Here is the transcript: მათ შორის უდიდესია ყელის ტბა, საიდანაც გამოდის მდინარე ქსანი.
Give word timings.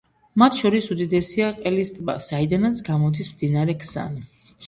მათ 0.41 0.55
შორის 0.59 0.87
უდიდესია 0.93 1.49
ყელის 1.59 1.91
ტბა, 1.97 2.15
საიდანაც 2.27 2.81
გამოდის 2.89 3.31
მდინარე 3.35 3.77
ქსანი. 3.85 4.27